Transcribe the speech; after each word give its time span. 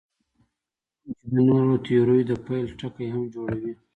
کوم 1.03 1.13
چې 1.17 1.27
د 1.31 1.35
نورو 1.49 1.73
تیوریو 1.85 2.27
د 2.29 2.31
پیل 2.45 2.67
ټکی 2.79 3.07
هم 3.13 3.23
جوړوي. 3.33 3.73